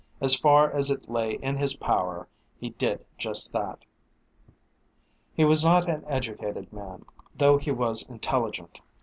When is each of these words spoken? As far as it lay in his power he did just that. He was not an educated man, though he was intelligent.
As 0.19 0.33
far 0.35 0.71
as 0.71 0.89
it 0.89 1.11
lay 1.11 1.33
in 1.43 1.57
his 1.57 1.75
power 1.77 2.27
he 2.57 2.71
did 2.71 3.05
just 3.19 3.53
that. 3.53 3.85
He 5.31 5.45
was 5.45 5.63
not 5.63 5.87
an 5.87 6.03
educated 6.07 6.73
man, 6.73 7.05
though 7.35 7.59
he 7.59 7.69
was 7.69 8.01
intelligent. 8.09 8.81